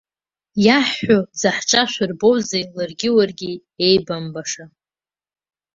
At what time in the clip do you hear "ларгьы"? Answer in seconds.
2.75-3.09